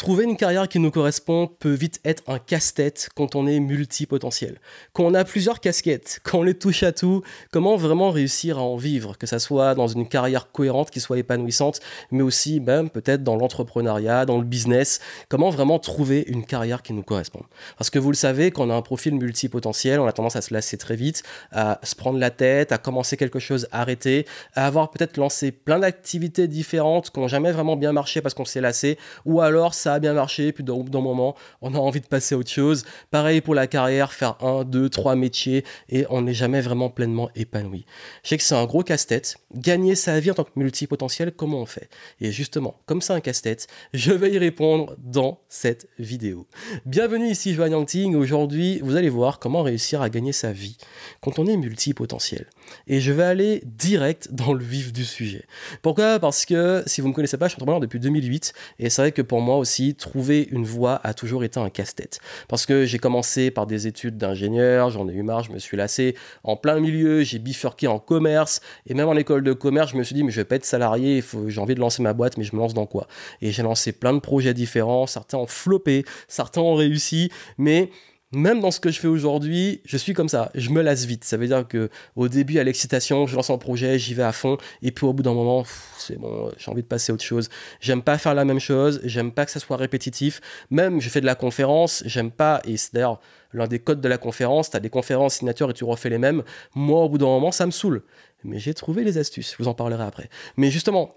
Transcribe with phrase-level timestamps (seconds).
[0.00, 4.58] Trouver une carrière qui nous correspond peut vite être un casse-tête quand on est multipotentiel.
[4.94, 7.20] Quand on a plusieurs casquettes, quand on les touche à tout,
[7.52, 11.18] comment vraiment réussir à en vivre, que ça soit dans une carrière cohérente qui soit
[11.18, 11.80] épanouissante,
[12.12, 16.94] mais aussi même peut-être dans l'entrepreneuriat, dans le business, comment vraiment trouver une carrière qui
[16.94, 17.42] nous correspond?
[17.76, 20.40] Parce que vous le savez, quand on a un profil multipotentiel, on a tendance à
[20.40, 24.66] se lasser très vite, à se prendre la tête, à commencer quelque chose, arrêter, à
[24.66, 28.62] avoir peut-être lancé plein d'activités différentes qui n'ont jamais vraiment bien marché parce qu'on s'est
[28.62, 28.96] lassé,
[29.26, 32.34] ou alors ça a bien marché, puis dans, un moment, on a envie de passer
[32.34, 32.84] à autre chose.
[33.10, 37.30] Pareil pour la carrière, faire un, deux, trois métiers, et on n'est jamais vraiment pleinement
[37.34, 37.84] épanoui.
[38.22, 39.36] Je sais que c'est un gros casse-tête.
[39.54, 41.88] Gagner sa vie en tant que multipotentiel, comment on fait?
[42.20, 46.46] Et justement, comme c'est un casse-tête, je vais y répondre dans cette vidéo.
[46.86, 48.14] Bienvenue ici, Joanne Yangting.
[48.14, 50.76] Aujourd'hui, vous allez voir comment réussir à gagner sa vie
[51.20, 52.46] quand on est multipotentiel.
[52.86, 55.44] Et je vais aller direct dans le vif du sujet.
[55.82, 56.18] Pourquoi?
[56.18, 59.02] Parce que si vous ne me connaissez pas, je suis entrepreneur depuis 2008, et c'est
[59.02, 62.20] vrai que pour moi aussi, trouver une voie a toujours été un casse-tête.
[62.48, 65.76] Parce que j'ai commencé par des études d'ingénieur, j'en ai eu marre, je me suis
[65.76, 66.16] lassé.
[66.44, 68.60] En plein milieu, j'ai bifurqué en commerce.
[68.86, 70.64] Et même en école de commerce, je me suis dit, mais je vais pas être
[70.64, 73.06] salarié, j'ai envie de lancer ma boîte, mais je me lance dans quoi?
[73.40, 75.06] Et j'ai lancé plein de projets différents.
[75.06, 77.30] Certains ont floppé, certains ont réussi.
[77.58, 77.90] Mais
[78.32, 80.50] même dans ce que je fais aujourd'hui, je suis comme ça.
[80.54, 81.24] Je me lasse vite.
[81.24, 84.32] Ça veut dire que au début, à l'excitation, je lance un projet, j'y vais à
[84.32, 85.64] fond, et puis au bout d'un moment,
[85.98, 87.48] c'est bon, j'ai envie de passer à autre chose.
[87.80, 89.00] J'aime pas faire la même chose.
[89.04, 90.40] J'aime pas que ça soit répétitif.
[90.70, 92.60] Même, je fais de la conférence, j'aime pas.
[92.64, 93.20] Et c'est d'ailleurs
[93.52, 94.70] l'un des codes de la conférence.
[94.70, 96.44] tu as des conférences signatures et tu refais les mêmes.
[96.74, 98.04] Moi, au bout d'un moment, ça me saoule.
[98.44, 99.52] Mais j'ai trouvé les astuces.
[99.58, 100.30] Je vous en parlerai après.
[100.56, 101.16] Mais justement,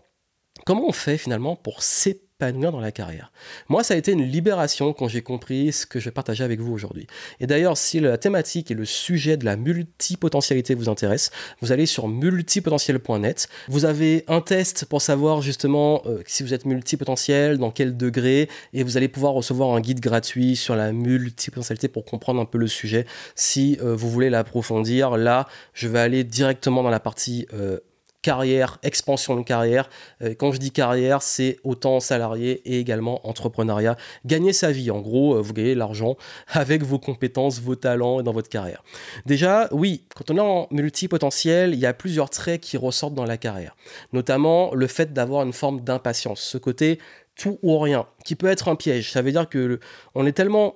[0.66, 3.32] comment on fait finalement pour séparer dans la carrière.
[3.70, 6.74] Moi, ça a été une libération quand j'ai compris ce que je partageais avec vous
[6.74, 7.08] aujourd'hui.
[7.40, 11.86] Et d'ailleurs, si la thématique et le sujet de la multipotentialité vous intéresse, vous allez
[11.86, 13.48] sur multipotentiel.net.
[13.68, 18.50] Vous avez un test pour savoir justement euh, si vous êtes multipotentiel, dans quel degré,
[18.74, 22.58] et vous allez pouvoir recevoir un guide gratuit sur la multipotentialité pour comprendre un peu
[22.58, 23.06] le sujet.
[23.36, 27.80] Si euh, vous voulez l'approfondir, là, je vais aller directement dans la partie euh,
[28.24, 29.88] carrière, expansion de carrière.
[30.24, 33.96] Euh, quand je dis carrière, c'est autant salarié et également entrepreneuriat.
[34.26, 36.18] Gagner sa vie, en gros, euh, vous gagnez l'argent
[36.48, 38.84] avec vos compétences, vos talents et dans votre carrière.
[39.28, 43.26] Déjà, oui, quand on est en multipotentiel, il y a plusieurs traits qui ressortent dans
[43.26, 43.76] la carrière.
[44.14, 46.42] Notamment le fait d'avoir une forme d'impatience.
[46.42, 47.00] Ce côté
[47.36, 49.12] tout ou rien, qui peut être un piège.
[49.12, 49.80] Ça veut dire que
[50.16, 50.76] on est tellement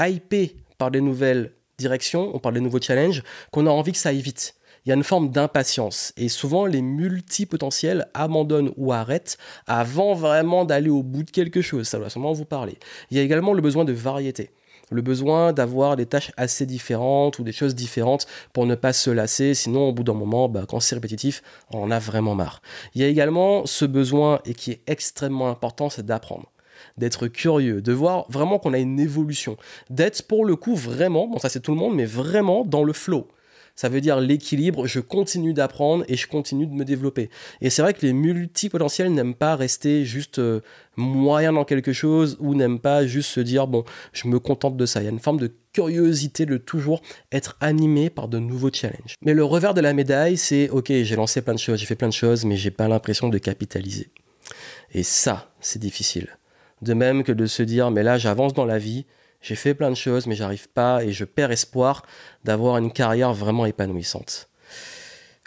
[0.00, 3.22] hypé par les nouvelles directions, on parle des nouveaux challenges,
[3.52, 4.54] qu'on a envie que ça aille vite
[4.84, 6.12] il y a une forme d'impatience.
[6.16, 11.88] Et souvent, les multipotentiels abandonnent ou arrêtent avant vraiment d'aller au bout de quelque chose.
[11.88, 12.78] Ça doit sûrement vous parler.
[13.10, 14.50] Il y a également le besoin de variété
[14.90, 19.10] le besoin d'avoir des tâches assez différentes ou des choses différentes pour ne pas se
[19.10, 21.42] lasser, sinon au bout d'un moment, bah, quand c'est répétitif,
[21.72, 22.60] on en a vraiment marre.
[22.94, 26.50] Il y a également ce besoin, et qui est extrêmement important, c'est d'apprendre
[26.96, 29.58] d'être curieux, de voir vraiment qu'on a une évolution,
[29.90, 32.94] d'être pour le coup vraiment, bon ça c'est tout le monde, mais vraiment dans le
[32.94, 33.28] flow.
[33.80, 37.30] Ça veut dire l'équilibre, je continue d'apprendre et je continue de me développer.
[37.62, 40.60] Et c'est vrai que les multipotentiels n'aiment pas rester juste euh,
[40.98, 44.84] moyen dans quelque chose ou n'aiment pas juste se dire, bon, je me contente de
[44.84, 45.00] ça.
[45.00, 47.00] Il y a une forme de curiosité de toujours
[47.32, 49.14] être animé par de nouveaux challenges.
[49.22, 51.96] Mais le revers de la médaille, c'est, ok, j'ai lancé plein de choses, j'ai fait
[51.96, 54.10] plein de choses, mais j'ai pas l'impression de capitaliser.
[54.92, 56.28] Et ça, c'est difficile.
[56.82, 59.06] De même que de se dire, mais là, j'avance dans la vie,
[59.40, 62.04] j'ai fait plein de choses, mais j'arrive pas et je perds espoir
[62.44, 64.48] d'avoir une carrière vraiment épanouissante.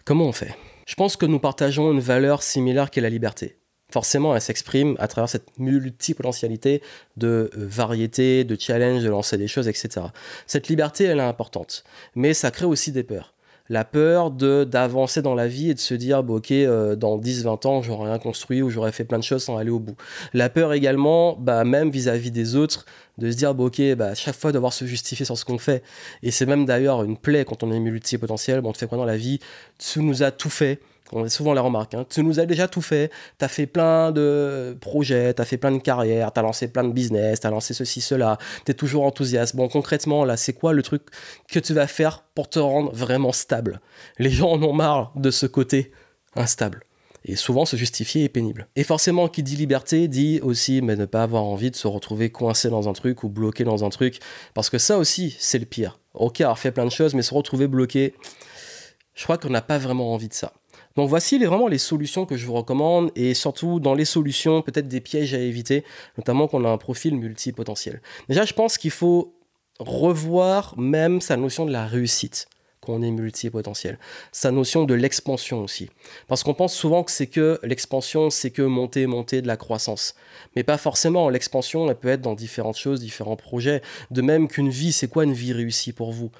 [0.06, 0.56] Comment on fait?
[0.88, 3.58] Je pense que nous partageons une valeur similaire qu'est la liberté.
[3.92, 6.82] Forcément, elle s'exprime à travers cette multipotentialité
[7.16, 10.08] de euh, variété, de challenge, de lancer des choses, etc.
[10.48, 11.84] Cette liberté, elle est importante,
[12.16, 13.34] mais ça crée aussi des peurs
[13.70, 17.44] la peur de d'avancer dans la vie et de se dire ok euh, dans 10
[17.46, 19.96] 20 ans j'aurais rien construit ou j'aurais fait plein de choses sans aller au bout.
[20.34, 22.86] La peur également bah même vis-à-vis des autres
[23.18, 25.84] de se dire bah, ok bah chaque fois devoir se justifier sur ce qu'on fait.
[26.24, 28.98] Et c'est même d'ailleurs une plaie quand on est multipotentiel bon on te fait quoi
[28.98, 29.40] dans la vie
[29.78, 30.80] tu nous as tout fait
[31.12, 31.94] on a souvent la remarque.
[31.94, 32.06] Hein.
[32.10, 33.12] Tu nous as déjà tout fait.
[33.38, 36.68] Tu as fait plein de projets, tu as fait plein de carrières, tu as lancé
[36.68, 38.38] plein de business, tu as lancé ceci, cela.
[38.66, 39.56] Tu es toujours enthousiaste.
[39.56, 41.04] Bon, concrètement, là, c'est quoi le truc
[41.48, 43.82] que tu vas faire pour te rendre vraiment stable?
[44.18, 45.92] Les gens en ont marre de ce côté
[46.36, 46.84] instable.
[47.26, 48.68] Et souvent, se justifier est pénible.
[48.76, 52.30] Et forcément, qui dit liberté dit aussi mais ne pas avoir envie de se retrouver
[52.32, 54.20] coincé dans un truc ou bloqué dans un truc.
[54.54, 56.00] Parce que ça aussi, c'est le pire.
[56.14, 58.14] Ok, avoir fait plein de choses, mais se retrouver bloqué,
[59.16, 60.54] je crois qu'on n'a pas vraiment envie de ça.
[60.96, 64.62] Donc voici les, vraiment les solutions que je vous recommande et surtout dans les solutions,
[64.62, 65.84] peut-être des pièges à éviter,
[66.18, 68.02] notamment qu'on a un profil multipotentiel.
[68.30, 69.34] Déjà, je pense qu'il faut
[69.80, 72.48] revoir même sa notion de la réussite
[72.84, 73.98] qu'on est multipotentiel.
[74.32, 75.90] Sa notion de l'expansion aussi.
[76.28, 80.16] Parce qu'on pense souvent que c'est que l'expansion, c'est que monter, monter de la croissance.
[80.56, 81.30] Mais pas forcément.
[81.30, 83.82] L'expansion, elle peut être dans différentes choses, différents projets.
[84.12, 86.32] De même qu'une vie, c'est quoi une vie réussie pour vous?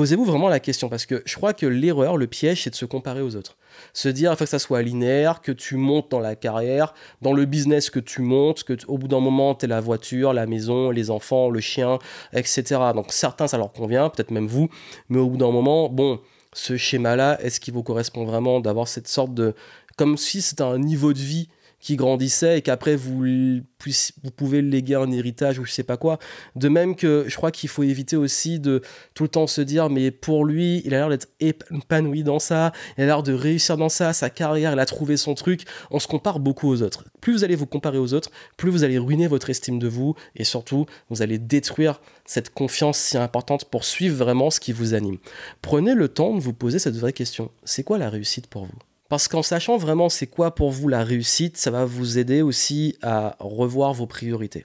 [0.00, 2.86] Posez-vous vraiment la question, parce que je crois que l'erreur, le piège, c'est de se
[2.86, 3.58] comparer aux autres.
[3.92, 7.34] Se dire, il faut que ça soit linéaire, que tu montes dans la carrière, dans
[7.34, 10.46] le business que tu montes, que au bout d'un moment, tu es la voiture, la
[10.46, 11.98] maison, les enfants, le chien,
[12.32, 12.62] etc.
[12.94, 14.70] Donc certains, ça leur convient, peut-être même vous,
[15.10, 16.20] mais au bout d'un moment, bon,
[16.52, 19.54] ce schéma-là, est-ce qu'il vous correspond vraiment d'avoir cette sorte de...
[19.96, 21.48] comme si c'était un niveau de vie
[21.80, 26.18] qui grandissait et qu'après vous, vous pouvez léguer un héritage ou je sais pas quoi.
[26.54, 28.82] De même que je crois qu'il faut éviter aussi de
[29.14, 32.72] tout le temps se dire mais pour lui, il a l'air d'être épanoui dans ça,
[32.98, 35.64] il a l'air de réussir dans ça, sa carrière, il a trouvé son truc.
[35.90, 37.04] On se compare beaucoup aux autres.
[37.20, 40.14] Plus vous allez vous comparer aux autres, plus vous allez ruiner votre estime de vous
[40.36, 44.94] et surtout vous allez détruire cette confiance si importante pour suivre vraiment ce qui vous
[44.94, 45.18] anime.
[45.62, 47.50] Prenez le temps de vous poser cette vraie question.
[47.64, 48.89] C'est quoi la réussite pour vous?
[49.10, 52.96] Parce qu'en sachant vraiment c'est quoi pour vous la réussite, ça va vous aider aussi
[53.02, 54.64] à revoir vos priorités.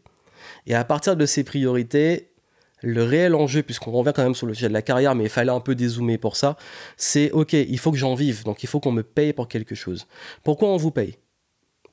[0.68, 2.30] Et à partir de ces priorités,
[2.82, 5.30] le réel enjeu, puisqu'on revient quand même sur le sujet de la carrière, mais il
[5.30, 6.58] fallait un peu dézoomer pour ça,
[6.96, 9.74] c'est ok, il faut que j'en vive, donc il faut qu'on me paye pour quelque
[9.74, 10.06] chose.
[10.44, 11.18] Pourquoi on vous paye?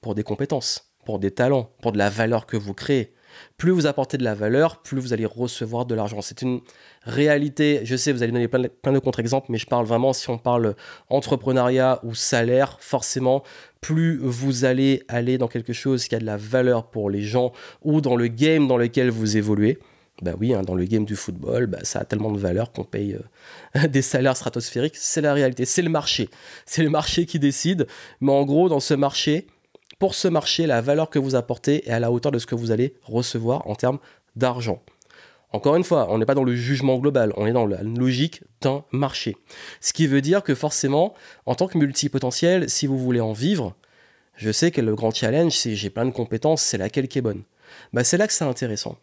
[0.03, 3.15] Pour des compétences, pour des talents, pour de la valeur que vous créez.
[3.57, 6.21] Plus vous apportez de la valeur, plus vous allez recevoir de l'argent.
[6.21, 6.61] C'est une
[7.03, 7.81] réalité.
[7.85, 10.75] Je sais, vous allez donner plein de, contre-exemples, mais je parle vraiment si on parle
[11.09, 13.43] entrepreneuriat ou salaire, forcément,
[13.81, 17.53] plus vous allez aller dans quelque chose qui a de la valeur pour les gens
[17.83, 19.79] ou dans le game dans lequel vous évoluez.
[20.21, 22.85] Bah oui, hein, dans le game du football, bah, ça a tellement de valeur qu'on
[22.85, 23.19] paye
[23.77, 24.97] euh, des salaires stratosphériques.
[24.97, 26.29] C'est la réalité, c'est le marché.
[26.65, 27.87] C'est le marché qui décide.
[28.21, 29.47] Mais en gros, dans ce marché,
[30.03, 32.57] pour ce marché, la valeur que vous apportez est à la hauteur de ce que
[32.57, 34.01] vous allez recevoir en termes
[34.35, 34.83] d'argent.
[35.53, 38.43] Encore une fois, on n'est pas dans le jugement global, on est dans la logique
[38.63, 39.37] d'un marché.
[39.81, 41.15] Ce qui veut dire que forcément,
[41.47, 43.77] en tant que multipotentiel, si vous voulez en vivre,
[44.35, 47.23] je sais que le grand challenge, c'est j'ai plein de compétences, c'est laquelle qui est
[47.23, 47.45] bonne.
[47.93, 48.97] Bah, c'est là que c'est intéressant.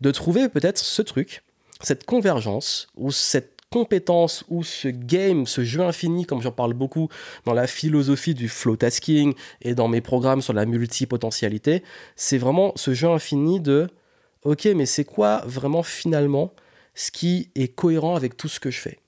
[0.00, 1.42] De trouver peut-être ce truc,
[1.82, 7.08] cette convergence, ou cette compétence ou ce game, ce jeu infini, comme j'en parle beaucoup
[7.44, 11.82] dans la philosophie du flow tasking et dans mes programmes sur la multipotentialité,
[12.14, 13.88] c'est vraiment ce jeu infini de
[14.44, 16.52] ok, mais c'est quoi vraiment finalement
[16.94, 18.98] ce qui est cohérent avec tout ce que je fais?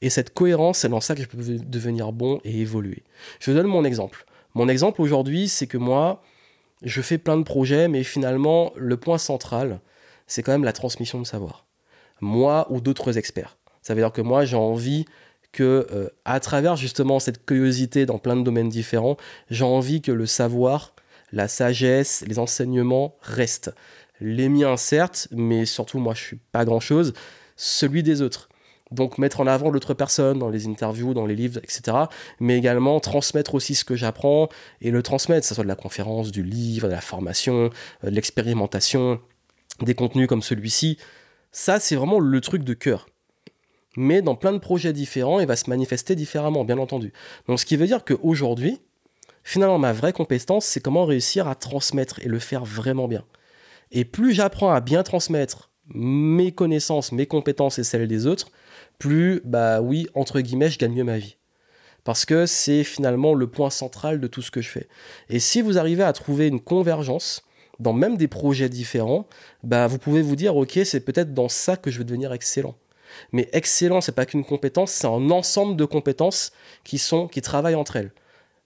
[0.00, 3.02] Et cette cohérence, c'est dans ça que je peux devenir bon et évoluer.
[3.40, 4.24] Je donne mon exemple.
[4.54, 6.22] Mon exemple aujourd'hui, c'est que moi,
[6.82, 9.80] je fais plein de projets, mais finalement, le point central,
[10.26, 11.66] c'est quand même la transmission de savoir.
[12.20, 13.57] Moi ou d'autres experts.
[13.88, 15.06] Ça veut dire que moi, j'ai envie
[15.50, 19.16] que, euh, à travers justement cette curiosité dans plein de domaines différents,
[19.48, 20.94] j'ai envie que le savoir,
[21.32, 23.74] la sagesse, les enseignements restent.
[24.20, 27.14] Les miens, certes, mais surtout, moi, je suis pas grand-chose,
[27.56, 28.50] celui des autres.
[28.90, 31.96] Donc mettre en avant l'autre personne dans les interviews, dans les livres, etc.
[32.40, 34.50] Mais également transmettre aussi ce que j'apprends
[34.82, 37.70] et le transmettre, que ce soit de la conférence, du livre, de la formation,
[38.04, 39.18] euh, de l'expérimentation,
[39.80, 40.98] des contenus comme celui-ci.
[41.52, 43.06] Ça, c'est vraiment le truc de cœur
[43.96, 47.12] mais dans plein de projets différents, il va se manifester différemment, bien entendu.
[47.46, 48.80] Donc ce qui veut dire qu'aujourd'hui,
[49.42, 53.24] finalement, ma vraie compétence, c'est comment réussir à transmettre et le faire vraiment bien.
[53.90, 58.50] Et plus j'apprends à bien transmettre mes connaissances, mes compétences et celles des autres,
[58.98, 61.36] plus, bah oui, entre guillemets, je gagne mieux ma vie.
[62.04, 64.88] Parce que c'est finalement le point central de tout ce que je fais.
[65.28, 67.42] Et si vous arrivez à trouver une convergence
[67.80, 69.26] dans même des projets différents,
[69.62, 72.76] bah vous pouvez vous dire, ok, c'est peut-être dans ça que je vais devenir excellent.
[73.32, 76.52] Mais excellent, c'est pas qu'une compétence, c'est un ensemble de compétences
[76.84, 78.12] qui sont qui travaillent entre elles.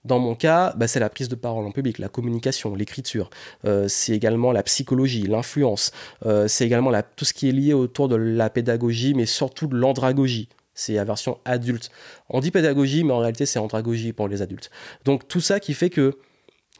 [0.05, 3.29] Dans mon cas, bah, c'est la prise de parole en public, la communication, l'écriture.
[3.65, 5.91] Euh, c'est également la psychologie, l'influence.
[6.25, 9.77] Euh, c'est également tout ce qui est lié autour de la pédagogie, mais surtout de
[9.77, 10.49] l'andragogie.
[10.73, 11.89] C'est la version adulte.
[12.29, 14.71] On dit pédagogie, mais en réalité, c'est andragogie pour les adultes.
[15.05, 16.17] Donc tout ça qui fait que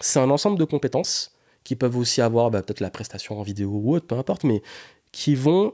[0.01, 3.69] c'est un ensemble de compétences qui peuvent aussi avoir bah, peut-être la prestation en vidéo
[3.69, 4.61] ou autre, peu importe, mais
[5.13, 5.73] qui vont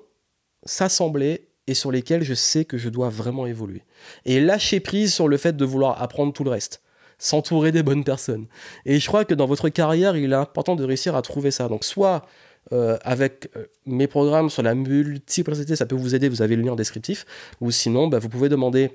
[0.65, 3.83] s'assembler et sur lesquels je sais que je dois vraiment évoluer.
[4.25, 6.81] Et lâcher prise sur le fait de vouloir apprendre tout le reste.
[7.19, 8.47] S'entourer des bonnes personnes.
[8.85, 11.67] Et je crois que dans votre carrière, il est important de réussir à trouver ça.
[11.67, 12.25] Donc soit
[12.73, 16.63] euh, avec euh, mes programmes sur la multiplicité, ça peut vous aider, vous avez le
[16.63, 17.25] lien descriptif,
[17.61, 18.91] ou sinon, bah, vous pouvez demander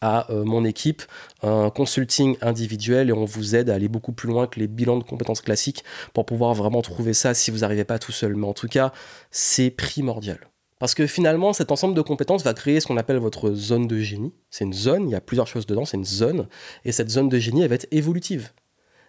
[0.00, 1.02] à euh, mon équipe
[1.42, 4.98] un consulting individuel et on vous aide à aller beaucoup plus loin que les bilans
[4.98, 8.34] de compétences classiques pour pouvoir vraiment trouver ça si vous n'arrivez pas tout seul.
[8.34, 8.92] Mais en tout cas,
[9.30, 10.51] c'est primordial.
[10.82, 14.00] Parce que finalement, cet ensemble de compétences va créer ce qu'on appelle votre zone de
[14.00, 14.32] génie.
[14.50, 16.48] C'est une zone, il y a plusieurs choses dedans, c'est une zone.
[16.84, 18.50] Et cette zone de génie, elle va être évolutive.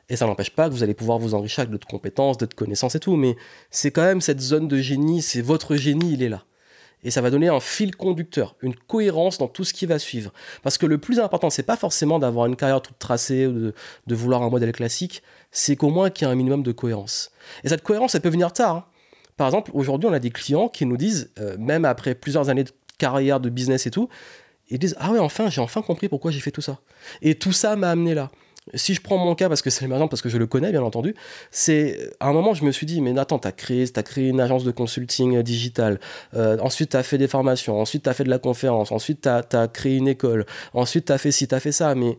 [0.07, 2.93] Et ça n'empêche pas que vous allez pouvoir vous enrichir avec d'autres compétences, d'autres connaissances
[2.93, 3.15] et tout.
[3.15, 3.35] Mais
[3.71, 6.43] c'est quand même cette zone de génie, c'est votre génie, il est là.
[7.03, 10.31] Et ça va donner un fil conducteur, une cohérence dans tout ce qui va suivre.
[10.61, 13.71] Parce que le plus important, c'est pas forcément d'avoir une carrière toute tracée ou
[14.05, 17.31] de, vouloir un modèle classique, c'est qu'au moins qu'il y ait un minimum de cohérence.
[17.63, 18.75] Et cette cohérence, elle peut venir tard.
[18.75, 18.85] Hein.
[19.37, 22.63] Par exemple, aujourd'hui, on a des clients qui nous disent, euh, même après plusieurs années
[22.63, 24.09] de carrière, de business et tout,
[24.69, 26.79] ils disent Ah ouais, enfin, j'ai enfin compris pourquoi j'ai fait tout ça.
[27.21, 28.31] Et tout ça m'a amené là.
[28.75, 30.71] Si je prends mon cas, parce que c'est le exemple, parce que je le connais,
[30.71, 31.15] bien entendu,
[31.51, 34.29] c'est à un moment, je me suis dit, mais Nathan, tu as créé, as créé
[34.29, 35.99] une agence de consulting euh, digital,
[36.33, 39.21] euh, ensuite tu as fait des formations, ensuite tu as fait de la conférence, ensuite
[39.21, 42.17] tu as, créé une école, ensuite tu as fait ci, tu as fait ça, mais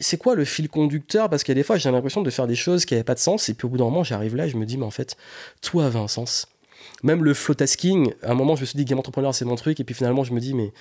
[0.00, 1.28] c'est quoi le fil conducteur?
[1.28, 3.14] Parce qu'il y a des fois, j'ai l'impression de faire des choses qui n'avaient pas
[3.14, 4.86] de sens, et puis au bout d'un moment, j'arrive là et je me dis, mais
[4.86, 5.16] en fait,
[5.60, 6.48] tout avait un sens.
[7.02, 9.56] Même le flow tasking, à un moment, je me suis dit, game entrepreneur, c'est mon
[9.56, 10.72] truc, et puis finalement, je me dis, mais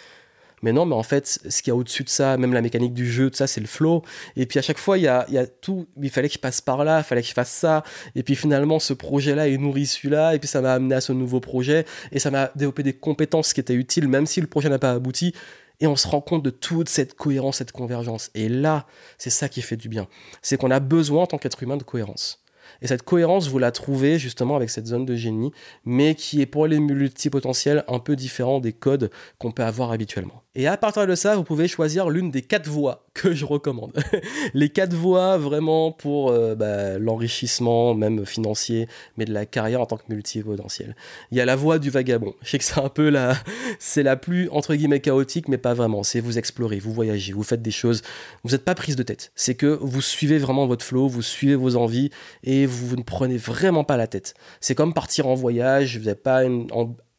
[0.62, 2.94] mais non, mais en fait, ce qu'il y a au-dessus de ça, même la mécanique
[2.94, 4.04] du jeu, tout ça, c'est le flow.
[4.36, 5.88] Et puis à chaque fois, il y a, il y a tout.
[6.02, 7.84] Il fallait que je passe par là, il fallait que je fasse ça.
[8.16, 10.36] Et puis finalement, ce projet-là est nourri celui-là.
[10.36, 11.86] Et puis ça m'a amené à ce nouveau projet.
[12.12, 14.92] Et ça m'a développé des compétences qui étaient utiles, même si le projet n'a pas
[14.92, 15.34] abouti.
[15.82, 18.32] Et on se rend compte de toute cette cohérence, cette convergence.
[18.34, 18.86] Et là,
[19.18, 20.08] c'est ça qui fait du bien.
[20.42, 22.42] C'est qu'on a besoin en tant qu'être humain de cohérence.
[22.82, 25.52] Et cette cohérence, vous la trouvez justement avec cette zone de génie,
[25.84, 30.44] mais qui est pour les multipotentiels un peu différent des codes qu'on peut avoir habituellement.
[30.54, 33.94] Et à partir de ça, vous pouvez choisir l'une des quatre voies que je recommande.
[34.54, 39.86] les quatre voies vraiment pour euh, bah, l'enrichissement, même financier, mais de la carrière en
[39.86, 40.98] tant que multipotentiel.
[41.32, 42.34] Il y a la voie du vagabond.
[42.42, 43.38] Je sais que c'est un peu la,
[43.80, 46.04] c'est la plus entre guillemets chaotique, mais pas vraiment.
[46.04, 48.02] C'est vous explorer, vous voyagez, vous faites des choses.
[48.44, 49.32] Vous n'êtes pas prise de tête.
[49.36, 52.10] C'est que vous suivez vraiment votre flow, vous suivez vos envies
[52.44, 54.34] et vous ne prenez vraiment pas la tête.
[54.60, 55.98] C'est comme partir en voyage.
[55.98, 56.68] Vous n'avez pas une,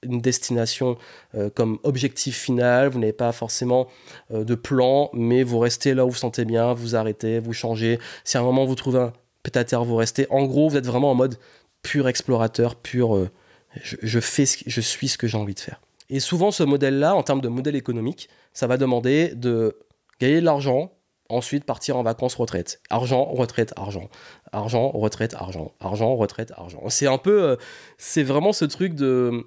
[0.02, 0.96] une destination
[1.34, 3.88] euh, comme objectif final, vous n'avez pas forcément
[4.32, 7.98] euh, de plan, mais vous restez là où vous sentez bien, vous arrêtez, vous changez.
[8.24, 10.26] Si à un moment vous trouvez un pétateur, vous restez.
[10.30, 11.38] En gros, vous êtes vraiment en mode
[11.82, 13.30] pur explorateur, pur euh,
[13.82, 15.80] je, fais je suis ce que j'ai envie de faire.
[16.10, 19.78] Et souvent, ce modèle-là, en termes de modèle économique, ça va demander de
[20.20, 20.92] gagner de l'argent,
[21.30, 22.82] ensuite partir en vacances retraite.
[22.90, 24.10] Argent, retraite, argent.
[24.52, 25.72] Argent, retraite, argent.
[25.80, 26.82] Argent, retraite, argent.
[26.88, 27.56] C'est un peu.
[27.96, 29.46] c'est vraiment ce truc de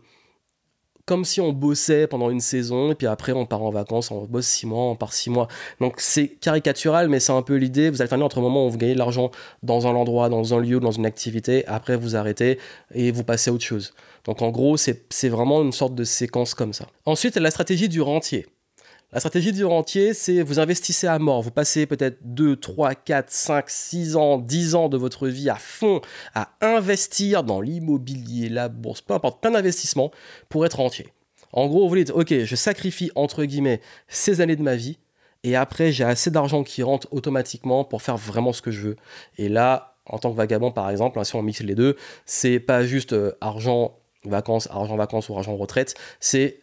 [1.06, 4.26] comme si on bossait pendant une saison et puis après on part en vacances, on
[4.26, 5.48] bosse six mois, on part six mois.
[5.80, 7.90] Donc c'est caricatural, mais c'est un peu l'idée.
[7.90, 9.32] Vous alternez entre le moment où vous gagnez de l'argent
[9.64, 12.60] dans un endroit, dans un lieu, dans une activité, après vous arrêtez
[12.94, 13.94] et vous passez à autre chose.
[14.26, 16.88] Donc en gros, c'est vraiment une sorte de séquence comme ça.
[17.06, 18.48] Ensuite, la stratégie du rentier.
[19.16, 21.42] La stratégie du rentier, c'est vous investissez à mort.
[21.42, 25.56] Vous passez peut-être 2, 3, 4, 5, 6 ans, 10 ans de votre vie à
[25.56, 26.02] fond
[26.34, 30.12] à investir dans l'immobilier, la bourse, peu importe, plein d'investissements
[30.50, 31.08] pour être rentier.
[31.54, 33.80] En gros, vous dites, ok, je sacrifie entre guillemets
[34.10, 34.98] ces années de ma vie
[35.46, 38.96] et après j'ai assez d'argent qui rentre automatiquement pour faire vraiment ce que je veux.
[39.38, 41.96] Et là, en tant que vagabond par exemple, hein, si on mixe les deux,
[42.26, 46.60] c'est pas juste euh, argent vacances, argent vacances ou argent retraite, c'est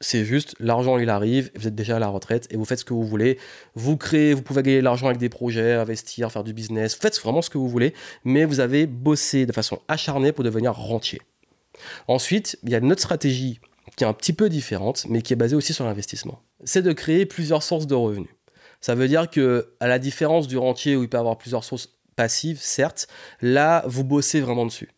[0.00, 2.84] c'est juste, l'argent il arrive, vous êtes déjà à la retraite et vous faites ce
[2.84, 3.38] que vous voulez.
[3.74, 7.18] Vous créez, vous pouvez gagner de l'argent avec des projets, investir, faire du business, faites
[7.20, 11.20] vraiment ce que vous voulez, mais vous avez bossé de façon acharnée pour devenir rentier.
[12.06, 13.60] Ensuite, il y a une autre stratégie
[13.96, 16.42] qui est un petit peu différente, mais qui est basée aussi sur l'investissement.
[16.64, 18.30] C'est de créer plusieurs sources de revenus.
[18.80, 21.98] Ça veut dire que, à la différence du rentier où il peut avoir plusieurs sources
[22.14, 23.08] passives, certes,
[23.40, 24.90] là, vous bossez vraiment dessus.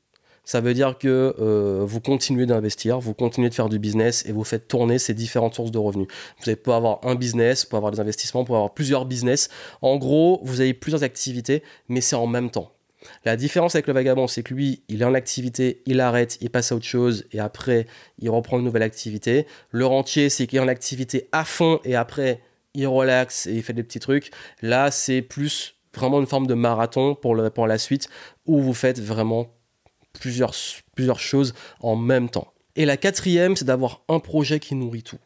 [0.50, 4.32] Ça veut dire que euh, vous continuez d'investir, vous continuez de faire du business et
[4.32, 6.08] vous faites tourner ces différentes sources de revenus.
[6.44, 9.48] Vous pouvoir avoir un business, vous pouvez avoir des investissements, vous pouvez avoir plusieurs business.
[9.80, 12.72] En gros, vous avez plusieurs activités, mais c'est en même temps.
[13.24, 16.50] La différence avec le vagabond, c'est que lui, il est en activité, il arrête, il
[16.50, 17.86] passe à autre chose et après,
[18.18, 19.46] il reprend une nouvelle activité.
[19.70, 22.40] Le rentier, c'est qu'il est en activité à fond et après,
[22.74, 24.32] il relaxe et il fait des petits trucs.
[24.62, 28.08] Là, c'est plus vraiment une forme de marathon pour, pour la suite
[28.46, 29.46] où vous faites vraiment
[30.12, 30.54] plusieurs,
[30.94, 32.52] plusieurs choses en même temps.
[32.76, 35.18] Et la quatrième, c'est d'avoir un projet qui nourrit tout.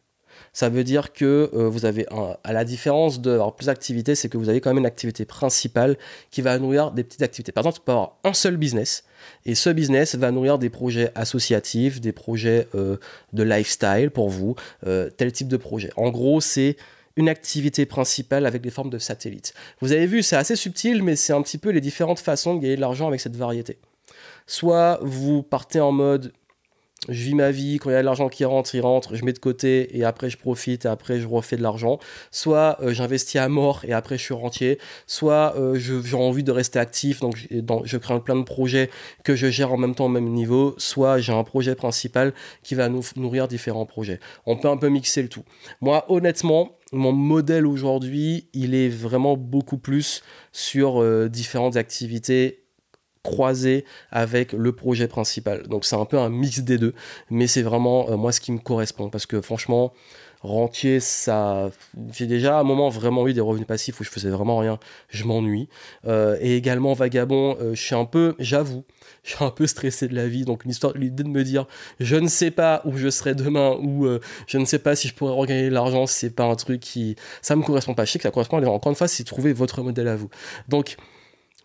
[0.51, 2.05] Ça veut dire que euh, vous avez,
[2.43, 5.97] à la différence d'avoir plus d'activités, c'est que vous avez quand même une activité principale
[6.31, 7.51] qui va nourrir des petites activités.
[7.51, 9.03] Par exemple, tu peux avoir un seul business,
[9.45, 12.97] et ce business va nourrir des projets associatifs, des projets euh,
[13.33, 14.55] de lifestyle pour vous,
[14.87, 15.91] euh, tel type de projet.
[15.97, 16.77] En gros, c'est
[17.17, 19.53] une activité principale avec des formes de satellites.
[19.81, 22.61] Vous avez vu, c'est assez subtil, mais c'est un petit peu les différentes façons de
[22.61, 23.77] gagner de l'argent avec cette variété.
[24.47, 26.33] Soit vous partez en mode
[27.09, 29.23] je vis ma vie, quand il y a de l'argent qui rentre, il rentre, je
[29.25, 31.99] mets de côté et après je profite et après je refais de l'argent.
[32.31, 34.79] Soit euh, j'investis à mort et après je suis rentier.
[35.05, 37.37] Soit euh, j'ai envie de rester actif, donc
[37.83, 38.89] je crée plein de projets
[39.23, 40.73] que je gère en même temps au même niveau.
[40.77, 42.33] Soit j'ai un projet principal
[42.63, 44.19] qui va nous nourrir différents projets.
[44.45, 45.43] On peut un peu mixer le tout.
[45.81, 52.64] Moi, honnêtement, mon modèle aujourd'hui, il est vraiment beaucoup plus sur euh, différentes activités
[53.25, 55.63] croisé avec le projet principal.
[55.67, 56.93] Donc c'est un peu un mix des deux,
[57.31, 59.93] mais c'est vraiment euh, moi ce qui me correspond parce que franchement,
[60.41, 61.71] rentier, ça,
[62.13, 64.77] j'ai déjà à un moment vraiment eu des revenus passifs où je faisais vraiment rien,
[65.09, 65.67] je m'ennuie.
[66.05, 68.83] Euh, et également vagabond, euh, je suis un peu, j'avoue,
[69.23, 70.45] je suis un peu stressé de la vie.
[70.45, 71.65] Donc l'idée de me dire,
[71.99, 74.07] je ne sais pas où je serai demain ou
[74.45, 77.15] je ne sais pas si je pourrais regagner de l'argent, c'est pas un truc qui,
[77.41, 78.05] ça me correspond pas.
[78.05, 78.63] Je sais que ça correspond.
[78.63, 80.29] Encore une fois, c'est trouver votre modèle à vous.
[80.69, 80.97] Donc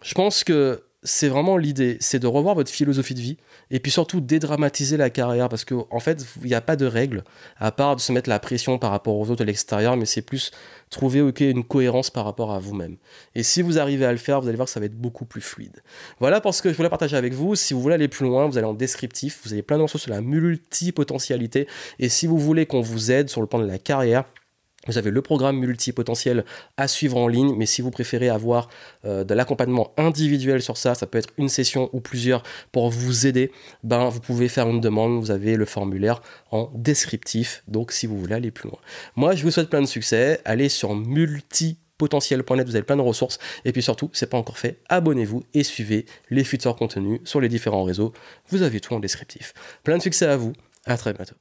[0.03, 3.39] je pense que c'est vraiment l'idée, c'est de revoir votre philosophie de vie
[3.71, 6.85] et puis surtout dédramatiser la carrière parce qu'en en fait, il n'y a pas de
[6.85, 7.25] règle
[7.59, 10.21] à part de se mettre la pression par rapport aux autres à l'extérieur, mais c'est
[10.21, 10.51] plus
[10.91, 12.97] trouver une cohérence par rapport à vous-même.
[13.35, 15.25] Et si vous arrivez à le faire, vous allez voir que ça va être beaucoup
[15.25, 15.83] plus fluide.
[16.19, 17.55] Voilà pour ce que je voulais partager avec vous.
[17.55, 20.13] Si vous voulez aller plus loin, vous allez en descriptif, vous avez plein ressources sur
[20.13, 21.67] la multipotentialité
[21.99, 24.25] et si vous voulez qu'on vous aide sur le plan de la carrière,
[24.87, 26.45] vous avez le programme multipotentiel
[26.77, 28.69] à suivre en ligne, mais si vous préférez avoir
[29.05, 33.27] euh, de l'accompagnement individuel sur ça, ça peut être une session ou plusieurs pour vous
[33.27, 33.53] aider,
[33.85, 38.19] ben vous pouvez faire une demande, vous avez le formulaire en descriptif, donc si vous
[38.19, 38.79] voulez aller plus loin.
[39.17, 43.39] Moi, je vous souhaite plein de succès, allez sur multipotentiel.net, vous avez plein de ressources,
[43.67, 47.51] et puis surtout, c'est pas encore fait, abonnez-vous et suivez les futurs contenus sur les
[47.51, 48.15] différents réseaux,
[48.49, 49.53] vous avez tout en descriptif.
[49.85, 50.55] Plein de succès à vous,
[50.87, 51.37] à très bientôt.